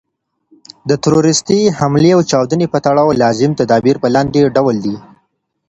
[0.89, 4.95] د تروریستي حملې او چاودني په تړاو لازم تدابیر په لاندي ډول دي.